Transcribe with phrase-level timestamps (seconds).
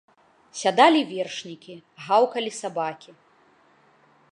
[0.61, 1.75] Сядалі вершнікі,
[2.07, 3.11] гаўкалі сабакі.